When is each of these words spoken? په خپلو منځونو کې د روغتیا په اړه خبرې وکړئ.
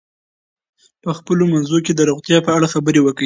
په 1.03 1.09
خپلو 1.17 1.43
منځونو 1.53 1.81
کې 1.85 1.93
د 1.95 2.01
روغتیا 2.09 2.37
په 2.45 2.51
اړه 2.57 2.67
خبرې 2.73 3.01
وکړئ. 3.01 3.19